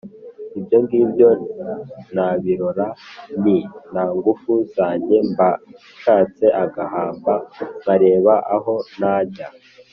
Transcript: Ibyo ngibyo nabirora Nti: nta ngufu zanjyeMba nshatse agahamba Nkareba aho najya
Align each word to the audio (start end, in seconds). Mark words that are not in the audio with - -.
Ibyo 0.59 0.77
ngibyo 0.83 1.29
nabirora 2.13 2.87
Nti: 3.41 3.57
nta 3.91 4.05
ngufu 4.17 4.51
zanjyeMba 4.75 5.47
nshatse 5.97 6.45
agahamba 6.63 7.33
Nkareba 7.79 8.35
aho 8.55 8.75
najya 8.99 9.47